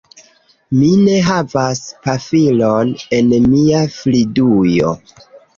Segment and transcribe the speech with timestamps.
[0.77, 4.99] Mi ne havas pafilon en mia fridujo